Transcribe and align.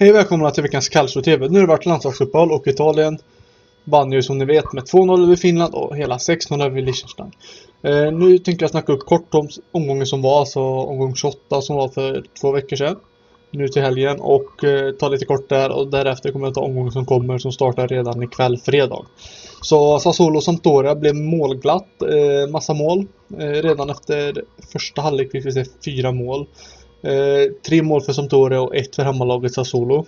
Hej 0.00 0.10
och 0.10 0.16
välkomna 0.16 0.50
till 0.50 0.62
veckans 0.62 0.88
Calcio 0.88 1.22
TV. 1.22 1.48
Nu 1.48 1.54
har 1.54 1.66
det 1.66 1.72
varit 1.72 1.86
landslagsuppehåll 1.86 2.52
och 2.52 2.66
Italien 2.66 3.18
vann 3.84 4.12
ju 4.12 4.22
som 4.22 4.38
ni 4.38 4.44
vet 4.44 4.72
med 4.72 4.84
2-0 4.84 5.22
över 5.22 5.36
Finland 5.36 5.74
och 5.74 5.96
hela 5.96 6.16
6-0 6.16 6.64
över 6.64 6.82
Liechtenstein. 6.82 7.32
Eh, 7.82 8.12
nu 8.12 8.38
tänkte 8.38 8.62
jag 8.62 8.70
snacka 8.70 8.92
upp 8.92 9.06
kort 9.06 9.34
om 9.34 9.48
omgången 9.72 10.06
som 10.06 10.22
var, 10.22 10.40
alltså 10.40 10.60
omgång 10.60 11.14
28 11.14 11.62
som 11.62 11.76
var 11.76 11.88
för 11.88 12.24
två 12.40 12.52
veckor 12.52 12.76
sedan. 12.76 12.96
Nu 13.50 13.68
till 13.68 13.82
helgen 13.82 14.20
och 14.20 14.64
eh, 14.64 14.92
ta 14.92 15.08
lite 15.08 15.24
kort 15.24 15.48
där 15.48 15.70
och 15.70 15.90
därefter 15.90 16.32
kommer 16.32 16.46
jag 16.46 16.54
ta 16.54 16.60
omgången 16.60 16.92
som 16.92 17.06
kommer 17.06 17.38
som 17.38 17.52
startar 17.52 17.88
redan 17.88 18.22
ikväll 18.22 18.58
fredag. 18.58 19.06
Så 19.62 19.98
Sassuolo 19.98 20.40
Sampdoria 20.40 20.94
blev 20.94 21.14
målglatt, 21.14 22.02
eh, 22.02 22.50
massa 22.50 22.74
mål. 22.74 23.06
Eh, 23.38 23.62
redan 23.62 23.90
efter 23.90 24.44
första 24.72 25.02
halvlek 25.02 25.32
fick 25.32 25.46
vi 25.46 25.52
se 25.52 25.64
fyra 25.84 26.12
mål. 26.12 26.46
Eh, 27.02 27.52
tre 27.66 27.82
mål 27.82 28.02
för 28.02 28.12
Sampdoria 28.12 28.60
och 28.60 28.76
ett 28.76 28.96
för 28.96 29.02
hemmalaget 29.02 29.54
Sassuolo. 29.54 30.06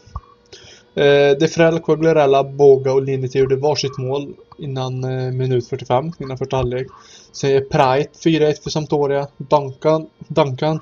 Eh, 0.95 1.39
De 1.41 1.49
Frel, 1.49 1.81
Quagliarella, 1.81 2.45
Boga 2.45 2.93
och 2.93 3.03
Liniti 3.03 3.39
gjorde 3.39 3.57
varsitt 3.57 3.99
mål 3.99 4.35
innan 4.59 5.05
eh, 5.05 5.33
minut 5.33 5.69
45, 5.69 6.13
innan 6.19 6.39
första 6.39 6.57
halvlek. 6.57 6.87
Sen 7.33 7.51
är 7.51 7.61
Pride 7.61 8.09
4-1 8.25 8.63
för 8.63 8.71
Sampdoria. 8.71 9.29
Duncan, 9.37 10.07
Duncan 10.19 10.81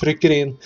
trycker 0.00 0.30
in 0.30 0.56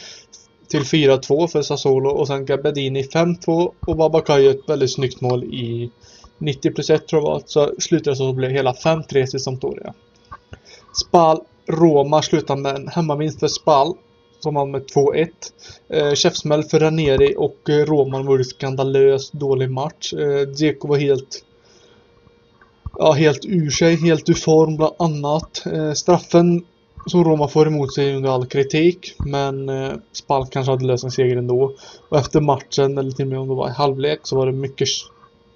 till 0.69 0.83
4-2 0.83 1.47
för 1.47 1.63
Sassuolo 1.63 2.11
och 2.11 2.27
sen 2.27 2.47
Gabbedini 2.47 3.03
5-2 3.03 3.73
och 3.81 3.97
Babakaj 3.97 4.49
ett 4.49 4.69
väldigt 4.69 4.93
snyggt 4.93 5.21
mål 5.21 5.45
i 5.45 5.91
90 6.39 6.71
plus 6.75 6.91
1 6.91 7.09
tror 7.09 7.23
jag 7.23 7.31
var. 7.31 7.43
Så 7.47 7.73
slutar 7.79 8.11
det 8.11 8.17
så 8.17 8.33
blev 8.33 8.51
hela 8.51 8.73
5-3 8.73 9.27
till 9.27 9.41
Sampdoria. 9.41 9.95
Spal 11.07 11.41
Roma 11.67 12.23
slutar 12.23 12.57
med 12.57 12.77
en 12.77 12.89
hemmavinst 12.89 13.41
för 13.41 13.49
Spal 13.49 13.95
som 14.45 14.55
vann 14.55 14.71
med 14.71 14.83
2-1. 14.95 15.29
Eh, 15.89 16.15
Käftsmäll 16.15 16.63
för 16.63 16.81
Ranieri 16.81 17.35
och 17.39 17.71
eh, 17.71 17.87
Roman 17.87 18.27
var 18.27 18.39
en 18.39 18.45
skandalöst 18.45 19.33
dålig 19.33 19.71
match. 19.71 20.13
Eh, 20.13 20.49
Dzeko 20.49 20.89
var 20.89 20.97
helt 20.97 21.45
Ja, 22.99 23.13
helt 23.13 23.45
ur 23.45 23.71
sig, 23.71 23.97
helt 23.97 24.29
ur 24.29 24.35
form 24.35 24.77
bland 24.77 24.95
annat. 24.99 25.67
Eh, 25.67 25.93
straffen 25.93 26.65
som 27.07 27.25
Roma 27.25 27.49
får 27.49 27.67
emot 27.67 27.95
sig 27.95 28.17
under 28.17 28.31
all 28.31 28.47
kritik. 28.47 29.15
Men 29.19 29.69
eh, 29.69 29.93
Spal 30.13 30.47
kanske 30.47 30.73
hade 30.73 30.85
löst 30.85 31.05
en 31.05 31.11
seger 31.11 31.37
ändå. 31.37 31.73
Och 32.09 32.19
efter 32.19 32.41
matchen, 32.41 32.99
eller 32.99 33.11
till 33.11 33.25
och 33.25 33.31
med 33.31 33.39
om 33.39 33.49
det 33.49 33.55
var 33.55 33.69
i 33.69 33.73
halvlek, 33.73 34.21
så 34.23 34.37
var 34.37 34.47
det 34.47 34.53
mycket 34.53 34.89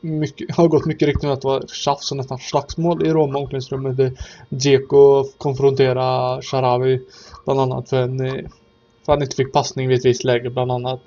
mycket, 0.01 0.51
har 0.57 0.69
gått 0.69 0.87
mycket 0.87 1.09
rykten 1.09 1.31
att 1.31 1.41
det 1.41 1.49
var 1.49 1.65
tjafs 1.67 2.11
och 2.11 2.17
nästan 2.17 2.39
slagsmål 2.39 3.07
i 3.07 3.11
Roma 3.11 3.39
omklädningsrummet. 3.39 3.97
där 3.97 4.13
Dzeko 4.49 5.25
konfronterade 5.39 6.43
Sharawi 6.43 7.01
bland 7.45 7.61
annat 7.61 7.89
för 7.89 8.03
en 8.03 8.21
eh, 8.21 8.45
för 9.09 9.13
han 9.13 9.23
inte 9.23 9.37
fick 9.37 9.53
passning 9.53 9.89
vid 9.89 9.99
ett 9.99 10.05
visst 10.05 10.25
läge 10.25 10.51
bland 10.51 10.73
annat. 10.73 11.01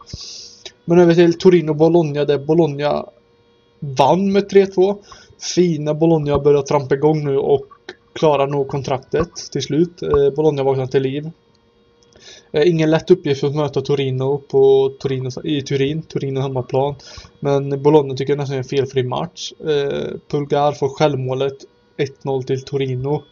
Men 0.85 1.00
över 1.00 1.13
till 1.13 1.38
Torino-Bologna 1.38 2.25
där 2.25 2.38
Bologna 2.38 3.06
vann 3.79 4.31
med 4.31 4.51
3-2. 4.51 4.97
Fina 5.56 5.94
Bologna 5.94 6.39
börjar 6.39 6.62
trampa 6.62 6.95
igång 6.95 7.25
nu 7.25 7.38
och 7.38 7.66
klarar 8.13 8.47
nog 8.47 8.67
kontraktet 8.67 9.35
till 9.51 9.62
slut. 9.62 10.01
Eh, 10.01 10.29
Bologna 10.35 10.63
vaknar 10.63 10.85
till 10.85 11.01
liv. 11.01 11.29
Eh, 12.51 12.67
ingen 12.69 12.91
lätt 12.91 13.12
uppgift 13.12 13.44
att 13.44 13.56
möta 13.56 13.81
Torino 13.81 14.38
på 14.38 14.94
Torino, 15.00 15.29
i 15.44 15.62
Turin, 15.62 16.01
Torino 16.01 16.39
hemmaplan. 16.39 16.95
Men 17.39 17.83
Bologna 17.83 18.16
tycker 18.16 18.33
jag 18.33 18.38
nästan 18.38 18.56
är 18.56 18.57
en 18.57 18.63
felfri 18.63 19.03
match. 19.03 19.53
Eh, 19.59 20.07
Pulgar 20.28 20.72
får 20.72 20.89
självmålet 20.89 21.57
1-0 21.97 22.44
till 22.44 22.63
Torino. 22.63 23.23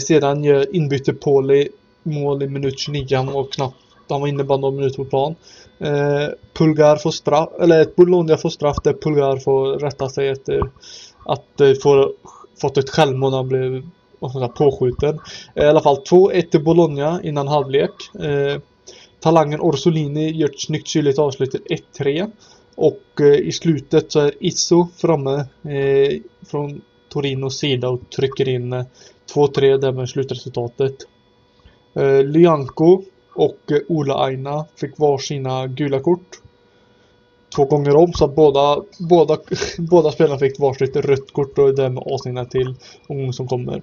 Sedan 0.00 0.44
gör 0.44 0.76
inbyte 0.76 1.12
Poli 1.12 1.68
mål 2.02 2.42
i 2.42 2.48
minut 2.48 2.78
29 2.78 3.28
och 3.34 3.52
knappt 3.52 3.76
han 4.14 4.20
var 4.20 4.28
inne 4.28 4.44
bara 4.44 4.58
några 4.58 4.76
minuter 4.76 4.96
på 4.96 5.04
plan. 5.04 5.34
Eh, 5.78 6.28
Pulgar 6.54 6.96
får 6.96 7.10
straff, 7.10 7.48
eller 7.60 7.86
Bologna 7.96 8.36
får 8.36 8.50
straff 8.50 8.76
där 8.84 8.92
Pulgar 8.92 9.36
får 9.36 9.78
rätta 9.78 10.08
sig 10.08 10.28
efter 10.28 10.60
att 11.24 11.60
eh, 11.60 11.72
få 11.82 12.12
fått 12.60 12.76
ett 12.76 12.90
självmål 12.90 13.30
när 13.30 13.38
han 13.38 13.48
blev 13.48 13.82
påskjuten. 14.54 15.18
Eh, 15.54 15.64
I 15.64 15.68
alla 15.68 15.80
fall 15.80 15.96
2-1 15.96 16.42
till 16.42 16.64
Bologna 16.64 17.20
innan 17.22 17.48
halvlek. 17.48 17.90
Eh, 18.20 18.60
talangen 19.20 19.60
Orsolini 19.60 20.30
gör 20.30 20.48
ett 20.48 20.60
snyggt 20.60 20.88
kyligt 20.88 21.18
avslut 21.18 21.50
till 21.50 21.78
1-3. 21.98 22.30
Och 22.74 23.20
eh, 23.20 23.34
i 23.34 23.52
slutet 23.52 24.12
så 24.12 24.20
är 24.20 24.32
Isso 24.40 24.88
framme 24.96 25.34
eh, 25.64 26.20
från 26.46 26.82
Torinos 27.08 27.58
sida 27.58 27.88
och 27.88 28.00
trycker 28.16 28.48
in 28.48 28.72
eh, 28.72 28.84
2-3 29.34 29.78
där 29.78 29.92
med 29.92 30.08
slutresultatet. 30.08 30.96
Eh, 31.94 32.24
Lyanko 32.24 33.02
och 33.34 33.72
eh, 33.72 33.78
Ola 33.88 34.14
Aina 34.14 34.64
fick 34.76 34.98
varsina 34.98 35.66
gula 35.66 36.00
kort. 36.00 36.40
Två 37.56 37.64
gånger 37.64 37.96
om 37.96 38.12
så 38.12 38.24
att 38.24 38.36
båda, 38.36 38.82
båda, 38.98 39.38
båda 39.78 40.12
spelarna 40.12 40.38
fick 40.38 40.58
varsitt 40.58 40.96
rött 40.96 41.32
kort 41.32 41.58
och 41.58 41.74
därmed 41.74 42.02
avstängda 42.06 42.44
till 42.44 42.74
omgången 43.08 43.32
som 43.32 43.48
kommer. 43.48 43.82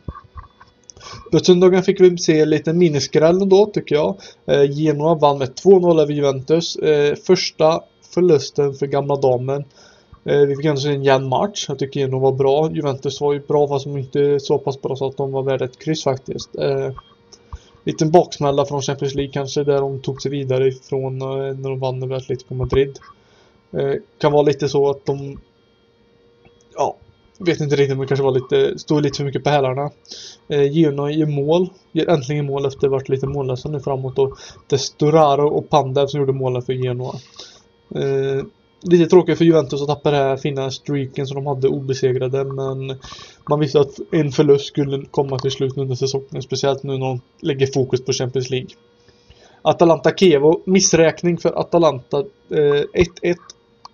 På 1.31 1.39
söndagen 1.39 1.83
fick 1.83 2.01
vi 2.01 2.17
se 2.17 2.45
lite 2.45 2.73
miniskräll 2.73 3.41
ändå 3.41 3.65
tycker 3.65 3.95
jag. 3.95 4.17
Eh, 4.45 4.71
Genoa 4.71 5.15
vann 5.15 5.37
med 5.37 5.49
2-0 5.49 6.01
över 6.01 6.13
Juventus. 6.13 6.75
Eh, 6.75 7.15
första 7.15 7.81
förlusten 8.13 8.73
för 8.73 8.87
gamla 8.87 9.15
damen. 9.15 9.63
Eh, 10.25 10.39
vi 10.39 10.55
fick 10.55 10.65
ändå 10.65 10.81
se 10.81 10.89
en 10.89 11.03
jämn 11.03 11.29
match. 11.29 11.65
Jag 11.67 11.79
tycker 11.79 11.99
Genoa 11.99 12.19
var 12.19 12.31
bra. 12.31 12.71
Juventus 12.71 13.21
var 13.21 13.33
ju 13.33 13.39
bra 13.39 13.67
fast 13.67 13.85
de 13.85 13.97
inte 13.97 14.39
så 14.39 14.57
pass 14.57 14.81
bra 14.81 14.95
så 14.95 15.07
att 15.07 15.17
de 15.17 15.31
var 15.31 15.43
värda 15.43 15.65
ett 15.65 15.79
kryss 15.79 16.03
faktiskt. 16.03 16.55
Eh, 16.55 16.91
Liten 17.89 18.11
baksmälla 18.11 18.65
från 18.65 18.81
Champions 18.81 19.15
League 19.15 19.33
kanske 19.33 19.63
där 19.63 19.81
de 19.81 20.01
tog 20.01 20.21
sig 20.21 20.31
vidare 20.31 20.67
ifrån 20.67 21.21
eh, 21.21 21.27
när 21.57 21.69
de 21.69 21.79
vann 21.79 22.03
över 22.03 22.15
Atletico 22.15 22.55
Madrid. 22.55 22.99
Eh, 23.71 23.93
kan 24.17 24.31
vara 24.31 24.41
lite 24.41 24.69
så 24.69 24.89
att 24.89 25.05
de 25.05 25.39
ja, 26.75 26.95
vet 27.39 27.59
inte 27.59 27.75
riktigt 27.75 27.97
men 27.97 28.07
kanske 28.07 28.23
var 28.23 28.31
lite, 28.31 28.79
stod 28.79 29.03
lite 29.03 29.17
för 29.17 29.23
mycket 29.23 29.43
på 29.43 29.49
hälarna. 29.49 29.91
Eh, 30.47 30.71
Genoa 30.71 31.11
gör 31.11 31.27
mål, 31.27 31.69
gör 31.91 32.07
äntligen 32.07 32.45
mål 32.45 32.65
efter 32.65 32.77
att 32.77 32.91
ha 32.91 32.97
varit 32.97 33.09
lite 33.09 33.27
mållösa 33.27 33.69
nu 33.69 33.79
framåt 33.79 34.19
och 34.19 34.37
det 34.67 35.01
och 35.43 35.69
Pandev 35.69 36.07
som 36.07 36.19
gjorde 36.19 36.33
målen 36.33 36.61
för 36.61 36.73
Genoa. 36.73 37.15
Eh, 37.95 38.43
lite 38.81 39.05
tråkigt 39.05 39.37
för 39.37 39.45
Juventus 39.45 39.81
att 39.81 39.87
tappa 39.87 40.11
den 40.11 40.19
här 40.19 40.37
fina 40.37 40.71
streaken 40.71 41.27
som 41.27 41.35
de 41.35 41.47
hade 41.47 41.67
obesegrade 41.67 42.43
men 42.43 42.99
man 43.49 43.59
visste 43.59 43.79
att 43.79 43.99
en 44.11 44.31
förlust 44.31 44.65
skulle 44.65 45.05
komma 45.11 45.39
till 45.39 45.51
slut 45.51 45.77
under 45.77 45.95
säsongen 45.95 46.41
speciellt 46.41 46.83
nu 46.83 46.97
när 46.97 47.05
de 47.05 47.21
lägger 47.41 47.67
fokus 47.67 48.05
på 48.05 48.13
Champions 48.13 48.49
League. 48.49 48.69
Atalanta 49.61 50.11
Kevo, 50.11 50.61
missräkning 50.65 51.37
för 51.37 51.59
Atalanta. 51.59 52.23
1-1 52.49 53.05
eh, 53.21 53.35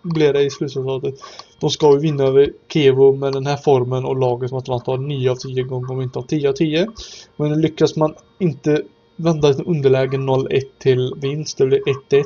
blev 0.02 0.34
det 0.34 0.44
i 0.44 0.50
slutresultatet. 0.50 1.20
De 1.60 1.70
ska 1.70 1.94
ju 1.94 2.00
vinna 2.00 2.24
över 2.24 2.52
Kevo 2.74 3.16
med 3.16 3.34
den 3.34 3.46
här 3.46 3.58
formen 3.58 4.06
och 4.06 4.20
laget 4.20 4.50
som 4.50 4.58
Atalanta 4.58 4.92
har 4.92 4.98
9 4.98 5.32
av 5.32 5.36
10 5.36 5.64
gånger 5.64 5.92
om 5.92 6.02
inte 6.02 6.20
har 6.20 6.24
10 6.24 6.50
av 6.50 6.54
10. 6.54 6.88
Men 7.36 7.62
lyckas 7.62 7.96
man 7.96 8.16
inte 8.40 8.82
vända 9.16 9.50
ett 9.50 9.68
underläge 9.68 10.18
0-1 10.18 10.62
till 10.80 11.14
vinst, 11.18 11.58
det 11.58 11.66
blir 11.66 11.82
1-1. 12.10 12.24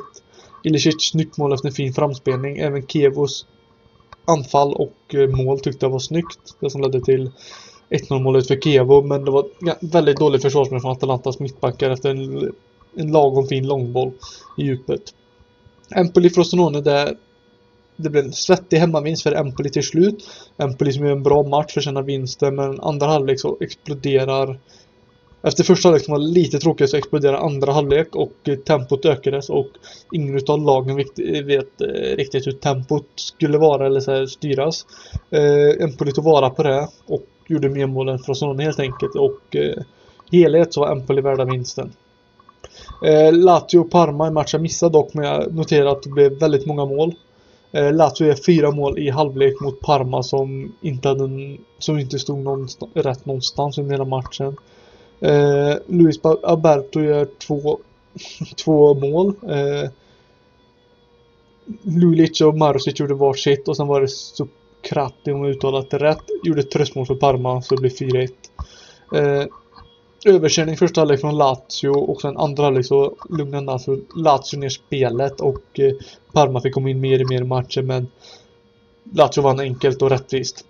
Ilicic 0.62 1.02
snyggt 1.02 1.36
mål 1.36 1.52
efter 1.52 1.68
en 1.68 1.74
fin 1.74 1.92
framspelning. 1.92 2.58
Även 2.58 2.86
Kevos 2.86 3.46
anfall 4.24 4.72
och 4.74 5.14
eh, 5.14 5.28
mål 5.28 5.60
tyckte 5.60 5.86
jag 5.86 5.90
var 5.90 5.98
snyggt. 5.98 6.56
Det 6.60 6.70
som 6.70 6.80
ledde 6.80 7.00
till 7.00 7.30
1-0 7.90 8.22
målet 8.22 8.46
för 8.46 8.56
Kevo. 8.56 9.02
Men 9.02 9.24
det 9.24 9.30
var 9.30 9.46
väldigt 9.80 10.18
dålig 10.18 10.42
försvarsspel 10.42 10.80
från 10.80 10.92
Atalantas 10.92 11.38
mittbackar 11.38 11.90
efter 11.90 12.10
en, 12.10 12.52
en 12.96 13.12
lagom 13.12 13.46
fin 13.46 13.66
långboll 13.66 14.12
i 14.58 14.62
djupet. 14.62 15.02
Empoli 15.94 16.30
Frosinone 16.30 16.80
där 16.80 17.16
det 17.96 18.10
blev 18.10 18.24
en 18.24 18.32
svettig 18.32 18.76
hemmavinst 18.76 19.22
för 19.22 19.32
Empoli 19.32 19.70
till 19.70 19.82
slut. 19.82 20.28
Empoli 20.56 20.92
som 20.92 21.04
gör 21.04 21.12
en 21.12 21.22
bra 21.22 21.42
match 21.42 21.74
förtjänar 21.74 22.02
vinsten 22.02 22.54
men 22.54 22.80
andra 22.80 23.06
halvlek 23.06 23.40
så 23.40 23.56
exploderar 23.60 24.58
efter 25.42 25.64
första 25.64 25.88
halvlek 25.88 26.04
som 26.04 26.12
var 26.12 26.18
lite 26.18 26.58
tråkigt 26.58 26.90
så 26.90 26.96
exploderade 26.96 27.38
andra 27.38 27.72
halvlek 27.72 28.16
och 28.16 28.32
tempot 28.66 29.04
ökades 29.04 29.50
och 29.50 29.68
ingen 30.12 30.40
av 30.48 30.62
lagen 30.62 30.96
vet 31.46 31.80
eh, 31.80 32.16
riktigt 32.16 32.46
hur 32.46 32.52
tempot 32.52 33.06
skulle 33.14 33.58
vara 33.58 33.86
eller 33.86 34.00
så 34.00 34.12
här, 34.12 34.26
styras. 34.26 34.86
Eh, 35.30 35.84
Empoli 35.84 36.12
tog 36.12 36.24
vara 36.24 36.50
på 36.50 36.62
det 36.62 36.88
och 37.06 37.24
gjorde 37.46 37.68
mer 37.68 37.86
målen 37.86 38.18
från 38.18 38.24
Frosinone 38.24 38.62
helt 38.62 38.80
enkelt 38.80 39.14
och 39.14 39.56
eh, 39.56 39.82
helhet 40.32 40.74
så 40.74 40.80
var 40.80 40.92
Empoli 40.92 41.20
värda 41.20 41.44
vinsten. 41.44 41.92
Eh, 43.04 43.32
Lazio 43.32 43.78
och 43.78 43.90
Parma 43.90 44.28
i 44.28 44.30
matchen 44.30 44.62
missade 44.62 44.92
dock 44.92 45.14
men 45.14 45.24
jag 45.24 45.54
noterar 45.54 45.86
att 45.86 46.02
det 46.02 46.10
blev 46.10 46.32
väldigt 46.32 46.66
många 46.66 46.84
mål. 46.84 47.14
Eh, 47.72 47.92
Lazio 47.92 48.30
är 48.30 48.44
fyra 48.46 48.70
mål 48.70 48.98
i 48.98 49.10
halvlek 49.10 49.60
mot 49.60 49.80
Parma 49.80 50.22
som 50.22 50.72
inte, 50.80 51.08
hade, 51.08 51.56
som 51.78 51.98
inte 51.98 52.18
stod 52.18 52.38
någonstans, 52.38 52.92
rätt 52.94 53.26
någonstans 53.26 53.78
under 53.78 53.90
hela 53.92 54.04
matchen. 54.04 54.56
Eh, 55.20 55.76
Luis 55.86 56.20
Alberto 56.24 57.00
gör 57.00 57.28
två, 57.46 57.78
två 58.64 58.94
mål. 58.94 59.34
Eh, 59.48 59.90
Lulic 61.82 62.40
och 62.40 62.56
Marusic 62.56 63.00
gjorde 63.00 63.14
varsitt 63.14 63.68
och 63.68 63.76
sen 63.76 63.86
var 63.86 64.00
det 64.00 64.08
Sokrati 64.08 65.32
om 65.32 65.44
jag 65.44 65.50
uttalat 65.50 65.90
det 65.90 65.98
rätt. 65.98 66.22
Gjorde 66.44 66.60
ett 66.60 66.70
tröstmål 66.70 67.06
för 67.06 67.14
Parma 67.14 67.62
så 67.62 67.74
det 67.74 67.80
blev 67.80 67.92
4-1. 67.92 68.30
Eh, 69.14 69.46
överkörning 70.26 70.76
första 70.76 71.00
halvlek 71.00 71.20
från 71.20 71.38
Lazio 71.38 71.88
och 71.88 72.20
sen 72.20 72.36
andra 72.36 72.64
halvlek 72.64 72.86
så 72.86 73.16
lugnade 73.30 73.72
alltså 73.72 73.98
Lazio 74.16 74.58
ner 74.58 74.68
spelet 74.68 75.40
och 75.40 75.80
eh, 75.80 75.92
Parma 76.32 76.60
fick 76.60 76.74
komma 76.74 76.90
in 76.90 77.00
mer 77.00 77.22
och 77.22 77.30
mer 77.30 77.40
i 77.40 77.44
matchen 77.44 77.86
men 77.86 78.06
Lazio 79.14 79.42
vann 79.42 79.60
enkelt 79.60 80.02
och 80.02 80.10
rättvist. 80.10 80.64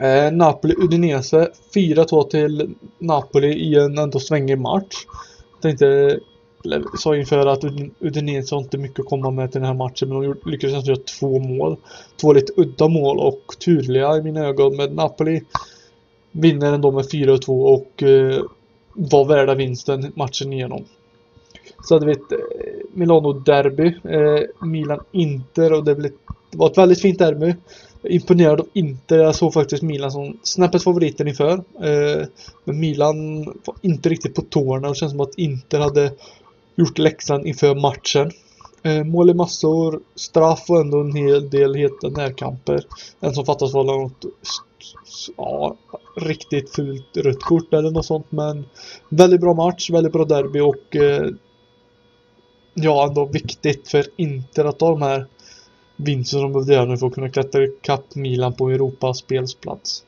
Eh, 0.00 0.32
Napoli-Udinese 0.32 1.48
4-2 1.74 2.28
till 2.28 2.74
Napoli 2.98 3.48
i 3.48 3.74
en 3.74 3.98
ändå 3.98 4.20
svängig 4.20 4.58
match. 4.58 4.94
Tänkte 5.62 6.18
sa 6.98 7.16
inför 7.16 7.46
att 7.46 7.64
Udinese 7.98 8.54
har 8.54 8.62
inte 8.62 8.78
mycket 8.78 9.00
att 9.00 9.06
komma 9.06 9.30
med 9.30 9.52
till 9.52 9.60
den 9.60 9.68
här 9.68 9.76
matchen 9.76 10.08
men 10.08 10.22
de 10.22 10.50
lyckades 10.50 10.76
ändå 10.76 10.86
göra 10.86 11.00
två 11.20 11.38
mål. 11.38 11.76
Två 12.20 12.32
lite 12.32 12.52
udda 12.56 12.88
mål 12.88 13.18
och 13.18 13.54
turliga 13.64 14.16
i 14.16 14.22
mina 14.22 14.46
ögon 14.46 14.76
men 14.76 14.94
Napoli 14.94 15.42
vinner 16.32 16.72
ändå 16.72 16.90
med 16.90 17.04
4-2 17.04 17.48
och 17.48 18.02
eh, 18.02 18.42
var 18.92 19.24
värda 19.24 19.54
vinsten 19.54 20.12
matchen 20.14 20.52
igenom. 20.52 20.84
Så 21.84 21.94
hade 21.94 22.06
vi 22.06 22.12
ett 22.12 22.32
eh, 22.32 22.38
Milano-derby, 22.92 23.94
eh, 24.04 24.66
Milan-Inter 24.66 25.72
och 25.72 25.84
det, 25.84 25.94
blev, 25.94 26.12
det 26.50 26.58
var 26.58 26.70
ett 26.70 26.78
väldigt 26.78 27.00
fint 27.00 27.18
derby. 27.18 27.54
Imponerad 28.02 28.60
av 28.60 28.68
Inter, 28.72 29.18
jag 29.18 29.34
såg 29.34 29.52
faktiskt 29.52 29.82
Milan 29.82 30.10
som 30.10 30.38
snäppet 30.42 30.82
favoriten 30.82 31.28
inför. 31.28 31.52
Eh, 31.82 32.26
men 32.64 32.80
Milan 32.80 33.44
var 33.44 33.76
inte 33.82 34.08
riktigt 34.08 34.34
på 34.34 34.42
tårna 34.42 34.88
det 34.88 34.94
känns 34.94 35.12
som 35.12 35.20
att 35.20 35.34
Inter 35.34 35.80
hade 35.80 36.12
gjort 36.76 36.98
läxan 36.98 37.46
inför 37.46 37.74
matchen. 37.74 38.30
Eh, 38.82 39.04
mål 39.04 39.30
i 39.30 39.34
massor, 39.34 40.00
straff 40.14 40.64
och 40.68 40.80
ändå 40.80 41.00
en 41.00 41.16
hel 41.16 41.50
del 41.50 41.74
heta 41.74 42.08
närkamper. 42.08 42.84
En 43.20 43.34
som 43.34 43.46
fattas 43.46 43.74
var 43.74 43.84
något 43.84 44.24
ja, 45.36 45.76
riktigt 46.16 46.74
fult 46.74 47.16
rött 47.16 47.40
kort 47.40 47.74
eller 47.74 47.90
något 47.90 48.06
sånt 48.06 48.32
men 48.32 48.64
väldigt 49.08 49.40
bra 49.40 49.54
match, 49.54 49.90
väldigt 49.90 50.12
bra 50.12 50.24
derby 50.24 50.60
och 50.60 50.96
eh, 50.96 51.30
ja, 52.74 53.06
ändå 53.08 53.24
viktigt 53.24 53.88
för 53.88 54.06
Inter 54.16 54.64
att 54.64 54.78
ta 54.78 54.90
de 54.90 55.02
här 55.02 55.26
vinsten 56.04 56.40
de 56.40 56.52
behövde 56.52 56.74
göra 56.74 56.84
nu 56.84 56.96
för 56.96 57.06
att 57.06 57.14
kunna 57.14 57.28
klättra 57.28 57.64
ikapp 57.64 58.14
Milan 58.14 58.52
på 58.52 58.70
Europas 58.70 59.18
spelsplats. 59.18 60.04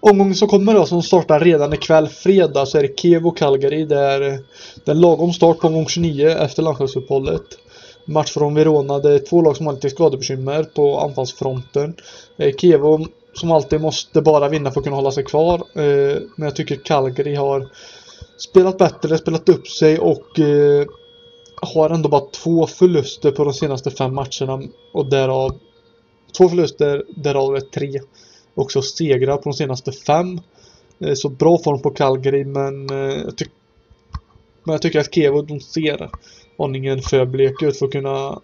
Omgången 0.00 0.34
som 0.34 0.48
kommer 0.48 0.74
då 0.74 0.86
som 0.86 1.02
startar 1.02 1.40
redan 1.40 1.72
ikväll 1.72 2.08
fredag 2.08 2.66
så 2.66 2.78
är 2.78 2.82
det 2.82 3.00
Kiev 3.00 3.26
och 3.26 3.36
Calgary. 3.36 3.84
Det 3.84 3.98
är, 3.98 4.20
eh, 4.20 4.38
det 4.84 4.94
lagom 4.94 5.32
start 5.32 5.58
på 5.58 5.66
omgång 5.66 5.88
29 5.88 6.28
efter 6.28 6.62
landslagsuppehållet. 6.62 7.42
Match 8.06 8.32
från 8.32 8.54
Verona. 8.54 8.98
Det 8.98 9.14
är 9.14 9.18
två 9.18 9.42
lag 9.42 9.56
som 9.56 9.66
har 9.66 9.72
lite 9.72 9.90
skadebekymmer 9.90 10.62
på 10.62 10.98
anfallsfronten. 11.00 11.94
Eh, 12.36 12.54
Kiev 12.56 12.80
som 13.34 13.52
alltid 13.52 13.80
måste 13.80 14.22
bara 14.22 14.48
vinna 14.48 14.70
för 14.70 14.80
att 14.80 14.84
kunna 14.84 14.96
hålla 14.96 15.12
sig 15.12 15.24
kvar. 15.24 15.54
Eh, 15.54 16.18
men 16.36 16.44
jag 16.46 16.56
tycker 16.56 16.76
Calgary 16.76 17.34
har 17.34 17.68
spelat 18.38 18.78
bättre, 18.78 19.18
spelat 19.18 19.48
upp 19.48 19.68
sig 19.68 19.98
och 19.98 20.38
har 21.56 21.90
ändå 21.90 22.08
bara 22.08 22.30
två 22.30 22.66
förluster 22.66 23.30
på 23.30 23.44
de 23.44 23.54
senaste 23.54 23.90
fem 23.90 24.14
matcherna 24.14 24.62
och 24.92 25.06
därav 25.06 25.58
två 26.36 26.48
förluster, 26.48 27.04
därav 27.16 27.56
är 27.56 27.60
tre 27.60 28.00
också 28.54 28.82
segrar 28.82 29.36
på 29.36 29.42
de 29.42 29.52
senaste 29.52 29.92
fem. 29.92 30.40
Eh, 30.98 31.14
så 31.14 31.28
bra 31.28 31.58
form 31.58 31.82
på 31.82 31.90
Calgary 31.90 32.44
men 32.44 32.90
eh, 32.90 33.22
jag, 33.24 33.36
tyck 33.36 33.50
men 34.64 34.72
jag 34.72 34.82
tycker 34.82 35.00
att 35.00 35.14
Kevo 35.14 35.42
de 35.42 35.60
ser 35.60 36.10
aningen 36.58 37.02
för 37.02 37.26
blek 37.26 37.62
ut 37.62 37.78
för 37.78 37.86
att 37.86 37.92
kunna 37.92 38.40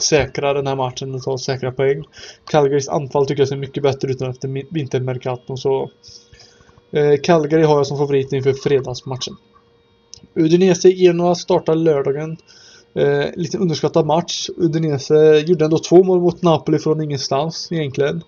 säkra 0.00 0.52
den 0.52 0.66
här 0.66 0.76
matchen 0.76 1.14
och 1.14 1.22
ta 1.22 1.38
säkra 1.38 1.72
poäng. 1.72 2.04
Calgarys 2.44 2.88
anfall 2.88 3.26
tycker 3.26 3.40
jag 3.40 3.48
ser 3.48 3.56
mycket 3.56 3.82
bättre 3.82 4.10
ut 4.10 4.20
än 4.20 4.30
efter 4.30 4.74
vintermerkaton 4.74 5.58
så 5.58 5.90
eh, 6.92 7.20
Calgary 7.22 7.62
har 7.62 7.76
jag 7.76 7.86
som 7.86 7.98
favorit 7.98 8.32
inför 8.32 8.52
fredagsmatchen. 8.52 9.36
Udinese 10.34 10.92
Genoa 10.92 11.34
startar 11.34 11.74
lördagen. 11.74 12.36
Eh, 12.94 13.26
lite 13.34 13.58
underskattad 13.58 14.06
match. 14.06 14.48
Udinese 14.56 15.44
gjorde 15.46 15.64
ändå 15.64 15.78
två 15.78 16.02
mål 16.02 16.20
mot 16.20 16.42
Napoli 16.42 16.78
från 16.78 17.02
ingenstans 17.02 17.72
egentligen. 17.72 18.22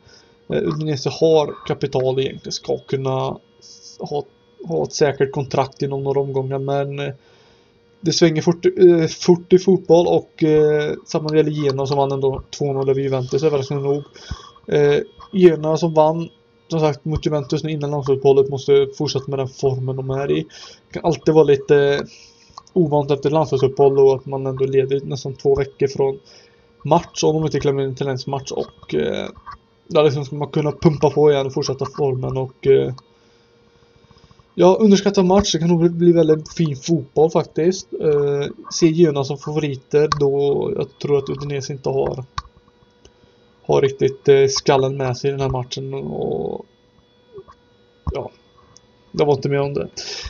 Eh, 0.52 0.62
Udinese 0.62 1.10
har 1.10 1.54
kapital 1.66 2.18
egentligen, 2.20 2.52
ska 2.52 2.78
kunna 2.78 3.36
ha, 3.98 4.24
ha 4.64 4.82
ett 4.82 4.92
säkert 4.92 5.32
kontrakt 5.32 5.82
inom 5.82 6.04
några 6.04 6.20
omgångar 6.20 6.58
men 6.58 6.98
eh, 6.98 7.14
det 8.00 8.12
svänger 8.12 8.42
fort, 8.42 8.66
eh, 8.66 9.06
fort 9.06 9.52
i 9.52 9.58
fotboll 9.58 10.06
och 10.06 10.42
eh, 10.42 10.92
samma 11.06 11.36
gäller 11.36 11.50
Genoa 11.50 11.86
som 11.86 11.96
vann 11.96 12.12
ändå 12.12 12.42
2-0 12.58 12.90
över 12.90 13.00
Juventus 13.00 13.42
överraskande 13.42 13.82
nog. 13.82 14.04
Eh, 14.66 14.98
Genoa 15.32 15.76
som 15.76 15.94
vann 15.94 16.28
som 16.68 16.80
sagt 16.80 17.04
mot 17.04 17.26
Juventus 17.26 17.64
nu 17.64 17.70
innan 17.70 17.90
landslagsuppehållet 17.90 18.50
måste 18.50 18.88
fortsätta 18.98 19.24
med 19.30 19.38
den 19.38 19.48
formen 19.48 19.96
de 19.96 20.10
är 20.10 20.30
i. 20.30 20.42
Det 20.42 20.92
kan 20.92 21.04
alltid 21.04 21.34
vara 21.34 21.44
lite 21.44 21.76
eh, 21.76 22.00
ovant 22.72 23.10
efter 23.10 23.30
landslagsuppehåll 23.30 23.98
och 23.98 24.14
att 24.14 24.26
man 24.26 24.46
ändå 24.46 24.64
leder 24.64 25.00
nästan 25.00 25.34
två 25.34 25.54
veckor 25.54 25.88
från 25.88 26.18
match 26.84 27.24
om 27.24 27.34
de 27.34 27.44
inte 27.44 27.60
klämmer 27.60 27.82
in 27.82 27.94
till 27.94 28.06
ens 28.06 28.26
match 28.26 28.50
och 28.50 28.94
eh, 28.94 29.28
där 29.88 30.04
liksom 30.04 30.24
ska 30.24 30.36
man 30.36 30.48
kunna 30.48 30.72
pumpa 30.72 31.10
på 31.10 31.30
igen 31.30 31.46
och 31.46 31.54
fortsätta 31.54 31.86
formen 31.96 32.36
och 32.36 32.66
eh, 32.66 32.92
Ja, 34.58 34.76
underskattad 34.80 35.24
match. 35.24 35.52
Det 35.52 35.58
kan 35.58 35.68
nog 35.68 35.90
bli 35.90 36.12
väldigt 36.12 36.54
fin 36.54 36.76
fotboll 36.76 37.30
faktiskt. 37.30 37.88
Eh, 37.92 38.46
se 38.70 38.86
Jöna 38.86 39.24
som 39.24 39.38
favoriter 39.38 40.08
då 40.20 40.72
jag 40.76 40.98
tror 40.98 41.18
att 41.18 41.28
Udinese 41.28 41.72
inte 41.72 41.88
har 41.88 42.24
har 43.66 43.80
riktigt 43.80 44.28
eh, 44.28 44.46
skallen 44.48 44.96
med 44.96 45.16
sig 45.16 45.28
i 45.28 45.30
den 45.30 45.40
här 45.40 45.48
matchen 45.48 45.94
och 45.94 46.66
ja, 48.12 48.30
jag 49.12 49.26
var 49.26 49.34
inte 49.34 49.48
med 49.48 49.60
om 49.60 49.74
det. 49.74 49.88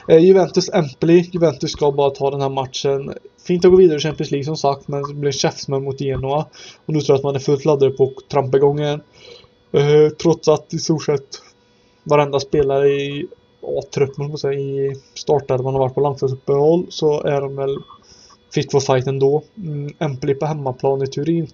Eh, 0.09 0.19
Juventus 0.19 0.71
Empoli. 0.71 1.31
Juventus 1.33 1.73
ska 1.73 1.93
bara 1.93 2.11
ta 2.11 2.31
den 2.31 2.41
här 2.41 2.49
matchen. 2.49 3.15
Fint 3.47 3.65
att 3.65 3.71
gå 3.71 3.77
vidare 3.77 3.97
i 3.97 4.01
Champions 4.01 4.31
League 4.31 4.45
som 4.45 4.57
sagt, 4.57 4.89
men 4.89 5.03
det 5.03 5.15
blir 5.15 5.33
käftsmäll 5.33 5.81
mot 5.81 6.01
Genoa. 6.01 6.47
Och 6.87 6.95
nu 6.95 7.01
tror 7.01 7.15
jag 7.15 7.19
att 7.19 7.25
man 7.25 7.35
är 7.35 7.39
fullt 7.39 7.65
laddad 7.65 7.97
på 7.97 8.05
att 8.05 8.29
trampa 8.29 8.57
igång. 8.57 8.81
Eh, 8.81 9.01
trots 10.23 10.49
att 10.49 10.75
i 10.75 10.79
stort 10.79 11.05
sett 11.05 11.43
varenda 12.03 12.41
spelare 12.41 12.89
i 12.89 13.27
A-truppen 13.63 14.37
ja, 14.43 14.53
i 14.53 14.95
startelvan 15.15 15.75
har 15.75 15.81
varit 15.81 15.95
på 15.95 16.01
landslagsuppehåll 16.01 16.87
så 16.89 17.23
är 17.23 17.41
de 17.41 17.57
väl 17.57 17.77
fit 18.55 18.71
for 18.71 18.81
fight 18.81 19.07
ändå. 19.07 19.43
Mm, 19.57 19.95
Empoli 19.99 20.35
på 20.35 20.47
hemmaplan 20.47 21.03
i 21.03 21.07
Turin 21.07 21.49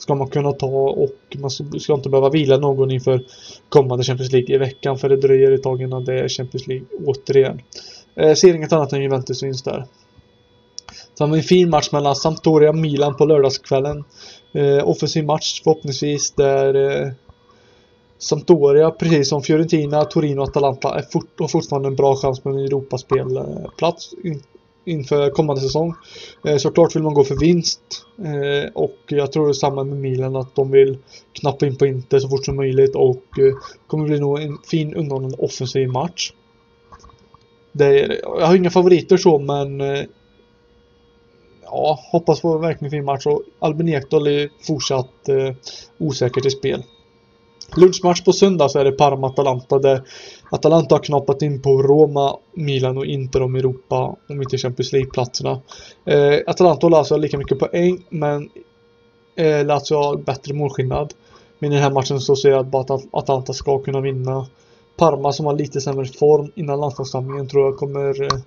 ska 0.00 0.14
man 0.14 0.28
kunna 0.28 0.52
ta 0.52 0.66
och 0.90 1.36
man 1.38 1.50
ska 1.80 1.94
inte 1.94 2.08
behöva 2.08 2.30
vila 2.30 2.56
någon 2.56 2.90
inför 2.90 3.24
kommande 3.68 4.04
Champions 4.04 4.32
League 4.32 4.54
i 4.54 4.58
veckan 4.58 4.98
för 4.98 5.08
det 5.08 5.16
dröjer 5.16 5.52
ett 5.52 5.62
tag 5.62 5.82
innan 5.82 6.04
det 6.04 6.20
är 6.20 6.28
Champions 6.28 6.66
League 6.66 6.86
återigen. 7.06 7.62
Eh, 8.14 8.34
ser 8.34 8.54
inget 8.54 8.72
annat 8.72 8.92
än 8.92 9.02
Juventus 9.02 9.42
vinst 9.42 9.64
där. 9.64 9.86
Så 11.14 11.24
har 11.24 11.32
vi 11.32 11.38
en 11.38 11.44
fin 11.44 11.70
match 11.70 11.92
mellan 11.92 12.16
Sampdoria 12.16 12.68
och 12.68 12.76
Milan 12.76 13.16
på 13.16 13.24
lördagskvällen. 13.24 14.04
Eh, 14.52 14.88
offensiv 14.88 15.24
match 15.24 15.60
förhoppningsvis 15.64 16.32
där 16.32 16.74
eh, 16.74 17.12
Sampdoria, 18.18 18.90
precis 18.90 19.28
som 19.28 19.42
Fiorentina, 19.42 20.04
Torino 20.04 20.40
och 20.40 20.48
Atalanta, 20.48 20.98
är 20.98 21.02
fort, 21.02 21.40
har 21.40 21.48
fortfarande 21.48 21.88
en 21.88 21.96
bra 21.96 22.16
chans 22.16 22.40
på 22.40 22.48
en 22.48 22.58
Europaspelplats 22.58 24.14
inför 24.84 25.30
kommande 25.30 25.62
säsong. 25.62 25.94
Eh, 26.44 26.56
såklart 26.56 26.96
vill 26.96 27.02
man 27.02 27.14
gå 27.14 27.24
för 27.24 27.36
vinst 27.36 27.80
eh, 28.18 28.72
och 28.74 28.96
jag 29.06 29.32
tror 29.32 29.44
det 29.44 29.50
är 29.50 29.52
samma 29.52 29.84
med 29.84 29.98
Milan 29.98 30.36
att 30.36 30.54
de 30.54 30.70
vill 30.70 30.98
knappa 31.32 31.66
in 31.66 31.76
på 31.76 31.86
Inter 31.86 32.18
så 32.18 32.28
fort 32.28 32.44
som 32.44 32.56
möjligt 32.56 32.96
och 32.96 33.38
eh, 33.38 33.54
kommer 33.86 34.04
bli 34.04 34.20
nog 34.20 34.40
en 34.40 34.58
fin 34.70 34.94
underhållande 34.94 35.36
offensiv 35.36 35.88
match. 35.88 36.32
Det 37.72 38.00
är, 38.00 38.20
jag 38.22 38.46
har 38.46 38.56
inga 38.56 38.70
favoriter 38.70 39.16
så 39.16 39.38
men 39.38 39.80
eh, 39.80 40.04
ja, 41.62 41.98
hoppas 42.12 42.40
på 42.40 42.48
en 42.54 42.60
verkligen 42.60 42.90
fin 42.90 43.04
match 43.04 43.26
och 43.26 43.42
Albin 43.58 43.88
Ekdal 43.88 44.26
är 44.26 44.50
fortsatt 44.66 45.28
eh, 45.28 45.54
osäker 45.98 46.40
till 46.40 46.50
spel. 46.50 46.82
Lunchmatch 47.76 48.24
på 48.24 48.32
söndag 48.32 48.68
så 48.68 48.78
är 48.78 48.84
det 48.84 48.92
Parma-Atalanta 48.92 49.78
där 49.78 50.02
Atalanta 50.50 50.94
har 50.94 51.02
knappat 51.02 51.42
in 51.42 51.62
på 51.62 51.82
Roma, 51.82 52.36
Milan 52.52 52.98
och 52.98 53.06
Inter 53.06 53.42
om 53.42 53.56
Europa, 53.56 54.16
om 54.28 54.42
inte 54.42 54.58
Champions 54.58 54.92
League-platserna. 54.92 55.60
Eh, 56.04 56.38
Atalanta 56.46 56.86
och 56.86 56.90
Lazio 56.90 57.14
har 57.14 57.18
lika 57.18 57.38
mycket 57.38 57.58
poäng, 57.58 58.04
men 58.08 58.50
eh, 59.36 59.66
Lazio 59.66 59.96
har 59.96 60.16
bättre 60.16 60.54
målskillnad. 60.54 61.14
Men 61.58 61.72
i 61.72 61.74
den 61.74 61.82
här 61.82 61.90
matchen 61.90 62.20
så 62.20 62.36
ser 62.36 62.50
jag 62.50 62.66
bara 62.66 62.94
att 62.94 63.04
Atalanta 63.10 63.52
ska 63.52 63.78
kunna 63.78 64.00
vinna. 64.00 64.46
Parma 64.96 65.32
som 65.32 65.46
har 65.46 65.52
lite 65.52 65.80
sämre 65.80 66.06
form 66.06 66.52
innan 66.54 66.80
landslagssamlingen 66.80 67.48
tror 67.48 67.64
jag 67.64 67.76
kommer 67.76 68.22
eh, 68.22 68.40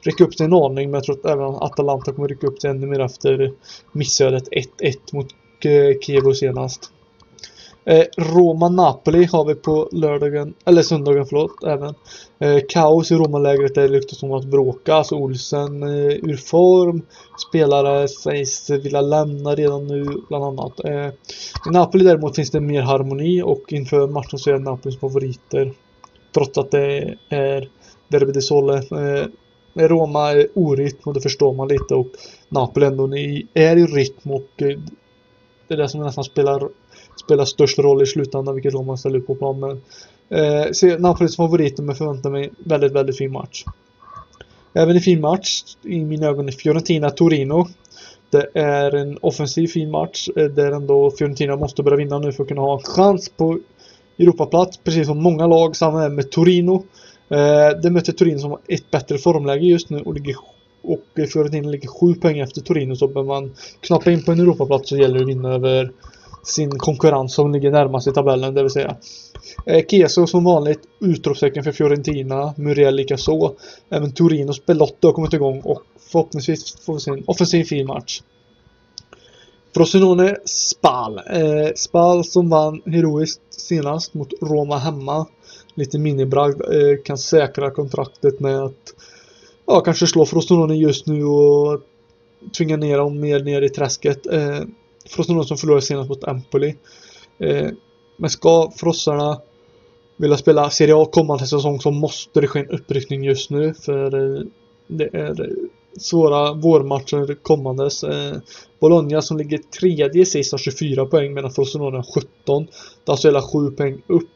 rycka 0.00 0.24
upp 0.24 0.34
sig 0.34 0.46
en 0.46 0.54
aning 0.54 0.90
men 0.90 0.94
jag 0.94 1.04
tror 1.04 1.18
att 1.18 1.26
även 1.26 1.54
Atalanta 1.54 2.12
kommer 2.12 2.28
rycka 2.28 2.46
upp 2.46 2.60
sig 2.60 2.70
ännu 2.70 2.86
mer 2.86 3.00
efter 3.00 3.52
missödet 3.92 4.48
1-1 4.48 4.96
mot 5.12 5.26
eh, 5.64 5.98
Kiev 6.00 6.32
senast. 6.32 6.90
Eh, 7.86 8.04
Roma-Napoli 8.16 9.24
har 9.24 9.44
vi 9.44 9.54
på 9.54 9.88
lördagen, 9.92 10.54
eller 10.64 10.82
söndagen 10.82 11.26
förlåt, 11.26 11.64
även. 11.64 11.94
Eh, 12.38 12.62
kaos 12.68 13.12
i 13.12 13.14
Roma-lägret 13.14 13.74
där 13.74 13.82
det 13.82 13.88
luktar 13.88 14.16
som 14.16 14.32
att 14.32 14.44
bråka. 14.44 14.94
Alltså 14.94 15.14
Olsen 15.14 15.82
eh, 15.82 16.12
ur 16.12 16.36
form. 16.36 17.02
Spelare 17.48 18.08
sägs 18.08 18.70
vilja 18.70 19.00
lämna 19.00 19.54
redan 19.54 19.86
nu, 19.86 20.04
bland 20.28 20.44
annat. 20.44 20.84
Eh, 20.84 21.06
I 21.66 21.70
Napoli 21.72 22.04
däremot 22.04 22.36
finns 22.36 22.50
det 22.50 22.60
mer 22.60 22.82
harmoni 22.82 23.42
och 23.42 23.72
inför 23.72 24.06
matchen 24.06 24.38
så 24.38 24.50
är 24.50 24.58
Napolis 24.58 25.00
favoriter. 25.00 25.72
Trots 26.34 26.58
att 26.58 26.70
det 26.70 27.14
är 27.28 27.68
Derby 28.08 28.32
de 28.32 28.42
Sole. 28.42 28.76
Eh, 28.76 29.28
Roma 29.88 30.32
är 30.32 30.48
orytm 30.54 30.98
och 31.04 31.14
det 31.14 31.20
förstår 31.20 31.54
man 31.54 31.68
lite 31.68 31.94
och 31.94 32.08
Napoli 32.48 32.86
ändå 32.86 33.16
är 33.54 33.76
i 33.76 33.86
rytm 33.86 34.30
och 34.30 34.62
eh, 34.62 34.78
det 35.68 35.74
är 35.74 35.78
det 35.78 35.88
som 35.88 36.00
nästan 36.00 36.24
spelar 36.24 36.68
spelar 37.16 37.44
störst 37.44 37.78
roll 37.78 38.02
i 38.02 38.06
slutändan 38.06 38.54
vilket 38.54 38.72
lag 38.72 38.86
man 38.86 38.98
ställer 38.98 39.18
upp 39.18 39.26
på 39.26 39.34
plan. 39.34 39.60
Men 39.60 39.70
eh, 40.28 40.70
ser 40.70 40.98
Napolis 40.98 41.36
favorit 41.36 41.78
men 41.78 41.94
förväntar 41.94 42.30
mig 42.30 42.50
väldigt, 42.58 42.92
väldigt 42.92 43.18
fin 43.18 43.32
match. 43.32 43.64
Även 44.72 44.96
en 44.96 45.02
fin 45.02 45.20
match 45.20 45.62
i 45.82 46.04
mina 46.04 46.26
ögon 46.26 46.48
är 46.48 46.52
Fiorentina-Torino. 46.52 47.66
Det 48.30 48.50
är 48.54 48.94
en 48.94 49.18
offensiv 49.20 49.68
fin 49.68 49.90
match 49.90 50.28
eh, 50.36 50.44
där 50.44 50.72
ändå 50.72 51.10
Fiorentina 51.10 51.56
måste 51.56 51.82
börja 51.82 51.96
vinna 51.96 52.18
nu 52.18 52.32
för 52.32 52.42
att 52.42 52.48
kunna 52.48 52.60
ha 52.60 52.74
en 52.78 52.84
chans 52.84 53.28
på 53.28 53.58
Europaplats. 54.18 54.76
Precis 54.76 55.06
som 55.06 55.22
många 55.22 55.46
lag, 55.46 55.76
samma 55.76 56.04
är 56.04 56.08
med 56.08 56.30
Torino. 56.30 56.84
Eh, 57.28 57.80
det 57.82 57.90
möter 57.90 58.12
Torino 58.12 58.38
som 58.38 58.50
har 58.50 58.60
ett 58.68 58.90
bättre 58.90 59.18
formläge 59.18 59.66
just 59.66 59.90
nu 59.90 60.00
och 60.00 60.14
ligger 60.14 60.36
och 60.84 61.28
Fiorentina 61.32 61.68
ligger 61.68 61.88
sju 61.88 62.14
poäng 62.14 62.38
efter 62.38 62.60
Torino 62.60 62.96
så 62.96 63.08
behöver 63.08 63.28
man 63.28 63.52
knappa 63.80 64.10
in 64.10 64.24
på 64.24 64.32
en 64.32 64.40
Europaplats 64.40 64.88
så 64.88 64.96
gäller 64.96 65.14
det 65.14 65.22
att 65.22 65.28
vinna 65.28 65.52
över 65.52 65.92
sin 66.44 66.78
konkurrens 66.78 67.34
som 67.34 67.52
ligger 67.52 67.70
närmast 67.70 68.06
i 68.06 68.12
tabellen, 68.12 68.54
det 68.54 68.62
vill 68.62 68.70
säga. 68.70 68.96
Eh, 69.66 69.84
Keso 69.86 70.26
som 70.26 70.44
vanligt 70.44 70.80
utropstecken 71.00 71.64
för 71.64 71.72
Fiorentina, 71.72 72.54
Muriel 72.56 72.94
likaså. 72.94 73.52
Även 73.90 74.12
Torinos 74.12 74.66
Belotto 74.66 75.08
har 75.08 75.12
kommit 75.12 75.32
igång 75.32 75.60
och 75.60 75.82
förhoppningsvis 75.98 76.76
får 76.80 76.94
vi 76.94 77.00
se 77.00 77.10
en 77.10 77.24
offensiv 77.26 77.64
fin 77.64 77.86
match. 77.86 78.20
Frosinone 79.74 80.36
Spal. 80.44 81.18
Eh, 81.18 81.72
Spal 81.76 82.24
som 82.24 82.50
vann 82.50 82.82
heroiskt 82.86 83.40
senast 83.50 84.14
mot 84.14 84.32
Roma 84.40 84.78
hemma. 84.78 85.26
Lite 85.74 85.98
minibragd. 85.98 86.60
Eh, 86.60 87.02
kan 87.04 87.18
säkra 87.18 87.70
kontraktet 87.70 88.40
med 88.40 88.60
att 88.60 88.94
ja, 89.66 89.80
kanske 89.80 90.06
slå 90.06 90.26
Frosinone 90.26 90.74
just 90.74 91.06
nu 91.06 91.24
och 91.24 91.80
tvinga 92.56 92.76
ner 92.76 92.98
dem 92.98 93.20
mer 93.20 93.40
ner 93.40 93.62
i 93.62 93.68
träsket. 93.68 94.26
Eh, 94.26 94.60
Frosinone 95.08 95.44
som 95.44 95.56
förlorade 95.56 95.82
senast 95.82 96.08
mot 96.08 96.24
Empoli. 96.24 96.76
Eh, 97.38 97.68
men 98.16 98.30
ska 98.30 98.70
frossarna 98.76 99.40
vilja 100.16 100.36
spela 100.36 100.70
Serie 100.70 100.96
A 100.96 101.06
kommande 101.12 101.46
säsong 101.46 101.80
så 101.80 101.90
måste 101.90 102.40
det 102.40 102.46
ske 102.46 102.60
en 102.60 102.70
uppryckning 102.70 103.24
just 103.24 103.50
nu 103.50 103.74
för 103.74 104.36
eh, 104.36 104.42
det 104.86 105.04
är 105.12 105.50
svåra 105.98 106.52
vårmatcher 106.52 107.34
kommandes. 107.42 108.04
Eh, 108.04 108.36
Bologna 108.80 109.22
som 109.22 109.36
ligger 109.36 109.58
tredje 109.58 110.26
sist 110.26 110.52
har 110.52 110.58
24 110.58 111.06
poäng 111.06 111.34
medan 111.34 111.50
Frosinone 111.50 111.96
har 111.96 112.14
17. 112.14 112.66
Det 112.66 113.10
är 113.10 113.12
alltså 113.12 113.28
hela 113.28 113.42
7 113.42 113.70
poäng 113.70 114.02
upp. 114.06 114.28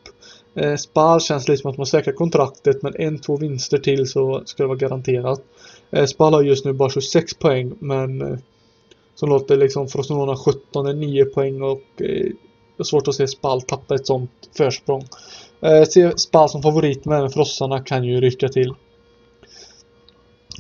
Eh, 0.55 0.77
Spar 0.77 1.21
känns 1.21 1.49
lite 1.49 1.63
som 1.63 1.71
att 1.71 1.77
man 1.77 1.87
säkrar 1.87 2.13
kontraktet 2.13 2.83
men 2.83 2.95
en, 2.97 3.19
två 3.19 3.37
vinster 3.37 3.79
till 3.79 4.07
så 4.07 4.43
ska 4.45 4.63
det 4.63 4.67
vara 4.67 4.79
garanterat. 4.79 5.41
Eh, 5.91 6.05
Spar 6.05 6.31
har 6.31 6.43
just 6.43 6.65
nu 6.65 6.73
bara 6.73 6.91
26 6.91 7.35
poäng 7.35 7.73
men 7.79 8.23
eh, 8.23 8.39
som 9.19 9.29
låter 9.29 9.57
liksom 9.57 9.89
Frosinone 9.89 10.37
17 10.37 10.87
är 10.87 10.95
9 10.95 11.25
poäng 11.25 11.63
och 11.63 11.83
eh, 11.97 12.27
det 12.77 12.83
är 12.83 12.85
svårt 12.85 13.09
att 13.09 13.15
se 13.15 13.29
Spal 13.29 13.63
tappa 13.63 13.95
ett 13.95 14.07
sånt 14.07 14.31
försprång. 14.57 15.05
Eh, 15.61 15.83
se 15.83 16.19
Spal 16.19 16.49
som 16.49 16.63
favorit 16.63 17.05
men 17.05 17.19
även 17.19 17.31
Frossarna 17.31 17.81
kan 17.81 18.05
ju 18.05 18.21
rycka 18.21 18.49
till. 18.49 18.75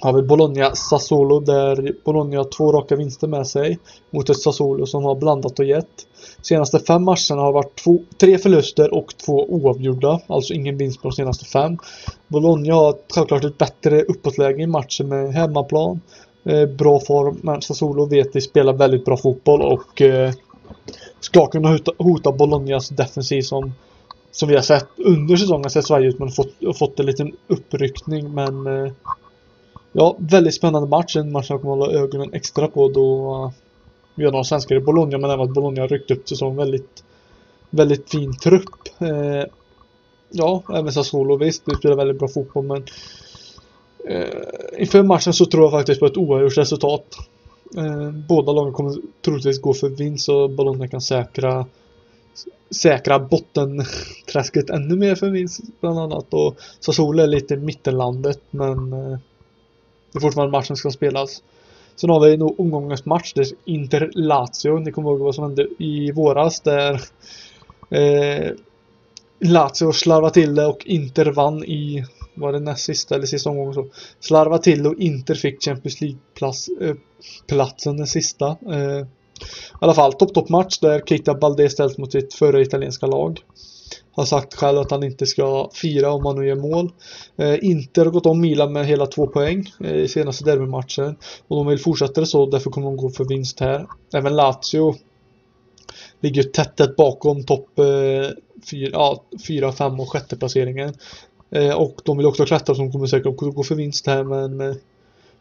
Har 0.00 0.12
vi 0.12 0.22
Bologna 0.22 0.74
Sassuolo 0.74 1.40
där 1.40 1.94
Bologna 2.04 2.36
har 2.36 2.44
två 2.44 2.72
raka 2.72 2.96
vinster 2.96 3.28
med 3.28 3.46
sig 3.46 3.78
mot 4.10 4.30
ett 4.30 4.40
Sassuolo 4.40 4.86
som 4.86 5.04
har 5.04 5.14
blandat 5.14 5.58
och 5.58 5.64
gett. 5.64 6.06
Senaste 6.42 6.78
fem 6.78 7.04
matcherna 7.04 7.42
har 7.42 7.52
varit 7.52 7.84
två, 7.84 7.98
tre 8.20 8.38
förluster 8.38 8.94
och 8.94 9.16
två 9.26 9.46
oavgjorda, 9.48 10.20
alltså 10.26 10.54
ingen 10.54 10.76
vinst 10.76 11.02
på 11.02 11.08
de 11.08 11.14
senaste 11.14 11.44
fem. 11.44 11.78
Bologna 12.28 12.74
har 12.74 12.94
självklart 13.14 13.44
ett 13.44 13.58
bättre 13.58 14.02
uppåtläge 14.02 14.62
i 14.62 14.66
matchen 14.66 15.08
med 15.08 15.34
hemmaplan 15.34 16.00
Eh, 16.44 16.66
bra 16.66 17.00
form. 17.00 17.40
Men 17.42 17.62
Sassuolo 17.62 18.06
vet 18.06 18.36
vi 18.36 18.40
spelar 18.40 18.72
väldigt 18.72 19.04
bra 19.04 19.16
fotboll 19.16 19.62
och 19.62 20.02
eh, 20.02 20.32
ska 21.20 21.46
kunna 21.46 21.68
hota, 21.68 21.92
hota 21.98 22.32
Bolognas 22.32 22.88
defensiv 22.88 23.42
som 23.42 23.72
som 24.30 24.48
vi 24.48 24.54
har 24.54 24.62
sett 24.62 24.88
under 24.96 25.36
säsongen 25.36 25.70
Sett 25.70 25.86
Sverige 25.86 26.08
ut 26.08 26.18
men 26.18 26.30
fått, 26.30 26.54
fått 26.78 27.00
en 27.00 27.06
liten 27.06 27.32
uppryckning 27.46 28.34
men 28.34 28.66
eh, 28.66 28.92
Ja, 29.92 30.16
väldigt 30.18 30.54
spännande 30.54 30.88
match. 30.88 31.16
En 31.16 31.32
match 31.32 31.50
jag 31.50 31.60
kommer 31.60 31.76
hålla 31.76 31.92
ögonen 31.92 32.34
extra 32.34 32.68
på 32.68 32.88
då 32.88 33.52
vi 34.14 34.24
har 34.24 34.32
några 34.32 34.44
svenskar 34.44 34.76
i 34.76 34.80
Bologna 34.80 35.18
men 35.18 35.30
även 35.30 35.48
att 35.48 35.54
Bologna 35.54 35.80
har 35.80 35.88
ryckt 35.88 36.10
upp 36.10 36.28
sig 36.28 36.36
som 36.36 36.56
väldigt 36.56 37.04
väldigt 37.70 38.10
fin 38.10 38.36
trupp. 38.38 38.88
Ja, 40.30 40.62
även 40.74 40.92
Sassuolo 40.92 41.36
visst, 41.36 41.66
de 41.66 41.74
spelar 41.74 41.96
väldigt 41.96 42.18
bra 42.18 42.28
fotboll 42.28 42.64
men 42.64 42.84
Eh, 44.08 44.80
inför 44.82 45.02
matchen 45.02 45.32
så 45.32 45.46
tror 45.46 45.62
jag 45.62 45.72
faktiskt 45.72 46.00
på 46.00 46.06
ett 46.06 46.16
oavgjort 46.16 46.58
resultat. 46.58 47.04
Eh, 47.76 48.10
båda 48.10 48.52
lagen 48.52 48.72
kommer 48.72 48.96
troligtvis 49.24 49.60
gå 49.60 49.74
för 49.74 49.88
vinst 49.88 50.24
så 50.24 50.48
Bologna 50.48 50.88
kan 50.88 51.00
säkra 51.00 51.66
säkra 52.70 53.18
bottenträsket 53.18 54.70
ännu 54.74 54.96
mer 54.96 55.14
för 55.14 55.30
vinst 55.30 55.60
bland 55.80 55.98
annat 55.98 56.34
och 56.34 56.56
Sassuolo 56.80 57.22
är 57.22 57.26
lite 57.26 57.56
mittenlandet 57.56 58.40
men 58.50 58.92
eh, 58.92 59.18
det 60.12 60.18
är 60.18 60.20
fortfarande 60.20 60.52
matchen 60.52 60.76
ska 60.76 60.90
spelas. 60.90 61.42
Sen 61.96 62.10
har 62.10 62.20
vi 62.20 62.36
nog 62.36 62.60
omgångens 62.60 63.04
match, 63.04 63.32
det 63.34 63.40
är 63.40 63.48
Inter-Lazio. 63.64 64.78
Ni 64.78 64.92
kommer 64.92 65.10
ihåg 65.10 65.18
vad 65.18 65.34
som 65.34 65.44
hände 65.44 65.68
i 65.78 66.12
våras 66.12 66.60
där 66.60 67.00
eh, 67.90 68.50
Lazio 69.38 69.92
slarvade 69.92 70.34
till 70.34 70.54
det 70.54 70.66
och 70.66 70.86
Inter 70.86 71.26
vann 71.26 71.64
i 71.64 72.04
var 72.40 72.52
det 72.52 72.60
näst 72.60 72.84
sista 72.84 73.14
eller 73.14 73.26
sista 73.26 73.50
omgången 73.50 73.74
så 73.74 73.86
slarva 74.20 74.58
till 74.58 74.86
och 74.86 74.98
Inter 74.98 75.34
fick 75.34 75.64
Champions 75.64 76.00
League-platsen 76.00 77.92
eh, 77.92 77.96
den 77.96 78.06
sista. 78.06 78.56
Eh, 78.70 78.98
I 78.98 79.04
alla 79.80 79.94
fall, 79.94 80.12
topp 80.12 80.34
topp 80.34 80.48
match 80.48 80.78
där 80.78 81.02
Keita 81.06 81.34
Balde 81.34 81.70
ställs 81.70 81.98
mot 81.98 82.12
sitt 82.12 82.34
förra 82.34 82.60
italienska 82.60 83.06
lag. 83.06 83.40
Har 84.12 84.24
sagt 84.24 84.54
själv 84.54 84.78
att 84.78 84.90
han 84.90 85.02
inte 85.02 85.26
ska 85.26 85.70
fira 85.74 86.12
om 86.12 86.26
han 86.26 86.36
nu 86.36 86.46
gör 86.46 86.56
mål. 86.56 86.90
Eh, 87.36 87.64
Inter 87.64 88.04
har 88.04 88.12
gått 88.12 88.26
om 88.26 88.40
Milan 88.40 88.72
med 88.72 88.86
hela 88.86 89.06
två 89.06 89.26
poäng 89.26 89.72
eh, 89.84 89.96
i 89.96 90.08
senaste 90.08 90.44
derbymatchen. 90.44 91.16
Och 91.48 91.56
de 91.56 91.66
vill 91.66 91.78
fortsätta 91.78 92.20
det 92.20 92.26
så, 92.26 92.46
därför 92.46 92.70
kommer 92.70 92.86
de 92.86 92.96
gå 92.96 93.10
för 93.10 93.24
vinst 93.24 93.60
här. 93.60 93.86
Även 94.14 94.36
Lazio 94.36 94.94
ligger 96.20 96.42
tätt, 96.42 96.76
tätt 96.76 96.96
bakom 96.96 97.44
topp 97.44 97.78
eh, 97.78 98.30
4, 98.70 98.90
ja, 98.92 99.24
4, 99.46 99.72
5 99.72 100.00
och 100.00 100.12
sjätte 100.12 100.36
placeringen. 100.36 100.94
Eh, 101.50 101.74
och 101.74 102.00
de 102.04 102.16
vill 102.16 102.26
också 102.26 102.44
klättra 102.44 102.74
som 102.74 102.92
kommer 102.92 103.06
säkert 103.06 103.36
gå 103.36 103.62
för 103.62 103.74
vinst 103.74 104.06
här 104.06 104.24
men 104.24 104.60
eh, 104.60 104.76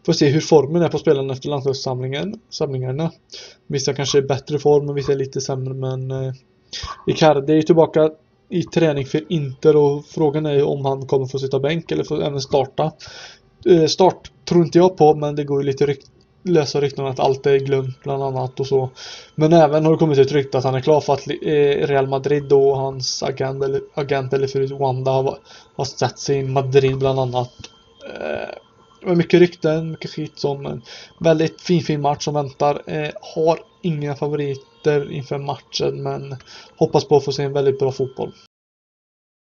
Får 0.05 0.13
se 0.13 0.29
hur 0.29 0.41
formen 0.41 0.81
är 0.81 0.89
på 0.89 0.97
spelarna 0.97 1.33
efter 1.33 1.49
landslagssamlingarna. 1.49 3.11
Vissa 3.67 3.93
kanske 3.93 4.17
är 4.17 4.21
bättre 4.21 4.59
form 4.59 4.89
och 4.89 4.97
vissa 4.97 5.11
är 5.11 5.15
lite 5.15 5.41
sämre 5.41 5.73
men 5.73 6.11
eh, 6.11 6.33
Icardi 7.07 7.57
är 7.57 7.61
tillbaka 7.61 8.11
i 8.49 8.63
träning 8.63 9.05
för 9.05 9.31
Inter 9.31 9.75
och 9.75 10.05
frågan 10.05 10.45
är 10.45 10.63
om 10.63 10.85
han 10.85 11.07
kommer 11.07 11.25
få 11.25 11.39
sitta 11.39 11.59
bänk 11.59 11.91
eller 11.91 12.03
få 12.03 12.21
även 12.21 12.41
starta. 12.41 12.91
Start 13.87 14.31
tror 14.45 14.63
inte 14.63 14.77
jag 14.77 14.97
på 14.97 15.15
men 15.15 15.35
det 15.35 15.43
går 15.43 15.61
ju 15.61 15.65
lite 15.67 15.85
rykt 15.85 16.07
lösa 16.47 16.81
rykten 16.81 17.05
att 17.05 17.19
allt 17.19 17.45
är 17.45 17.59
glömt 17.59 18.03
bland 18.03 18.23
annat 18.23 18.59
och 18.59 18.67
så. 18.67 18.89
Men 19.35 19.53
även 19.53 19.85
har 19.85 19.91
det 19.91 19.97
kommit 19.97 20.17
ett 20.17 20.31
rykte 20.31 20.57
att 20.57 20.63
han 20.63 20.75
är 20.75 20.81
klar 20.81 21.01
för 21.01 21.13
att 21.13 21.27
eh, 21.27 21.87
Real 21.87 22.07
Madrid 22.07 22.53
och 22.53 22.77
hans 22.77 23.23
agent 23.23 23.63
eller, 23.63 23.81
agent 23.93 24.33
eller 24.33 24.47
förut 24.47 24.71
Wanda 24.71 25.11
har, 25.11 25.37
har 25.75 25.85
satt 25.85 26.19
sig 26.19 26.37
i 26.37 26.43
Madrid 26.43 26.97
bland 26.97 27.19
annat. 27.19 27.51
Eh, 28.15 29.15
mycket 29.15 29.39
rykten, 29.39 29.91
mycket 29.91 30.11
skit 30.11 30.39
som 30.39 30.65
en 30.65 30.81
väldigt 31.19 31.61
fin 31.61 31.81
fin 31.81 32.01
match 32.01 32.23
som 32.23 32.33
väntar. 32.33 32.81
Eh, 32.85 33.09
har 33.35 33.59
inga 33.81 34.15
favoriter 34.15 35.11
inför 35.11 35.37
matchen 35.37 36.03
men 36.03 36.35
hoppas 36.77 37.05
på 37.05 37.17
att 37.17 37.25
få 37.25 37.31
se 37.31 37.43
en 37.43 37.53
väldigt 37.53 37.79
bra 37.79 37.91
fotboll. 37.91 38.31